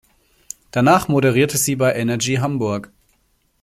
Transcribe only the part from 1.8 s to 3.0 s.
Energy Hamburg.